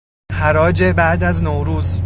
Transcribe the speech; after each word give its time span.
حراج 0.31 0.83
بعد 0.83 1.23
از 1.23 1.43
نوروز 1.43 1.99